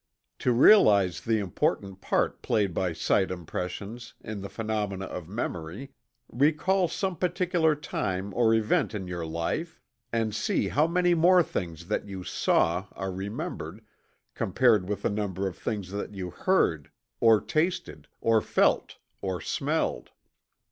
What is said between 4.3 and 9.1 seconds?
the phenomena of memory, recall some particular time or event in